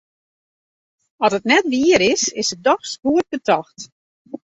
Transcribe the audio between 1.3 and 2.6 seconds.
it net wier is, is